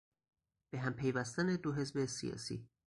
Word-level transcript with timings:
به 0.69 0.79
هم 0.79 0.93
پیوستن 0.93 1.55
دو 1.55 1.73
حزب 1.73 2.05
سیاسی 2.05 2.67